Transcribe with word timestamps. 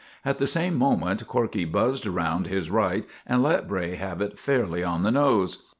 At 0.25 0.39
the 0.39 0.47
same 0.47 0.73
moment 0.79 1.27
Corkey 1.27 1.63
buzzed 1.63 2.07
round 2.07 2.47
his 2.47 2.71
right 2.71 3.05
and 3.27 3.43
let 3.43 3.67
Bray 3.67 3.93
have 3.93 4.19
it 4.19 4.39
fairly 4.39 4.83
on 4.83 5.03
the 5.03 5.11
nose. 5.11 5.59